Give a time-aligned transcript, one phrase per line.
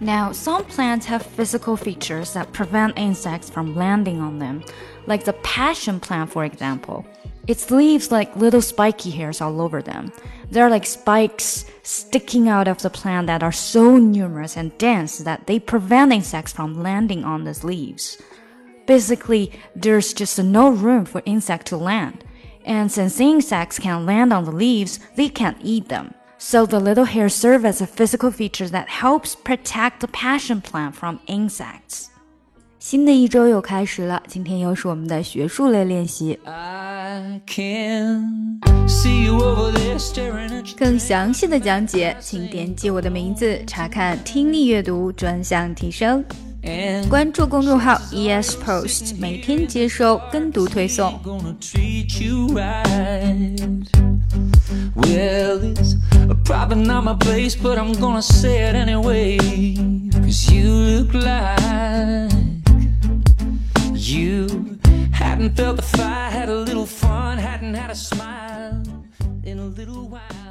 [0.00, 4.64] Now, some plants have physical features that prevent insects from landing on them,
[5.06, 7.04] like the passion plant, for example.
[7.46, 10.10] Its leaves like little spiky hairs all over them.
[10.50, 15.46] They're like spikes sticking out of the plant that are so numerous and dense that
[15.46, 18.20] they prevent insects from landing on these leaves.
[18.86, 22.24] Basically, there's just no room for insect to land.
[22.64, 26.14] And since insects can land on the leaves, they can't eat them.
[26.42, 30.94] So the little hairs serve as a physical feature that helps protect the passion plant
[30.94, 32.06] from insects.
[32.78, 36.38] 新的一周又开始了，今天又是我们的学术类练习。
[40.78, 46.24] 更详细的讲解，请点击我的名字查看听力阅读专项提升。
[47.10, 51.20] 关注公众号 ES Post，每天接收跟读推送。
[54.94, 55.94] Well, it's
[56.44, 59.38] probably not my place, but I'm gonna say it anyway.
[60.12, 62.40] Cause you look like
[63.94, 64.78] you
[65.12, 68.82] hadn't felt the fire, had a little fun, hadn't had a smile
[69.44, 70.49] in a little while.